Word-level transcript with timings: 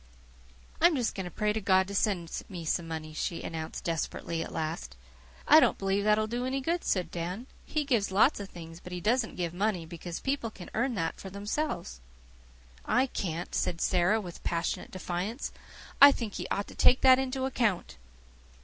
"I'm 0.81 0.95
just 0.95 1.13
going 1.13 1.25
to 1.25 1.29
pray 1.29 1.53
to 1.53 1.61
God 1.61 1.87
to 1.87 1.93
send 1.93 2.31
me 2.49 2.65
some 2.65 2.87
money," 2.87 3.13
she 3.13 3.43
announced 3.43 3.83
desperately 3.83 4.41
at 4.41 4.51
last. 4.51 4.97
"I 5.47 5.59
don't 5.59 5.77
believe 5.77 6.05
that 6.05 6.17
will 6.17 6.25
do 6.25 6.43
any 6.43 6.59
good," 6.59 6.83
said 6.83 7.11
Dan. 7.11 7.45
"He 7.67 7.83
gives 7.85 8.09
lots 8.11 8.39
of 8.39 8.49
things, 8.49 8.79
but 8.79 8.93
he 8.93 8.99
doesn't 8.99 9.35
give 9.35 9.53
money, 9.53 9.85
because 9.85 10.19
people 10.19 10.49
can 10.49 10.71
earn 10.73 10.95
that 10.95 11.19
for 11.19 11.29
themselves." 11.29 12.01
"I 12.83 13.05
can't," 13.05 13.53
said 13.53 13.79
Sara, 13.79 14.19
with 14.19 14.43
passionate 14.43 14.89
defiance. 14.89 15.51
"I 16.01 16.11
think 16.11 16.33
He 16.33 16.47
ought 16.47 16.65
to 16.69 16.73
take 16.75 17.01
that 17.01 17.19
into 17.19 17.45
account." 17.45 17.97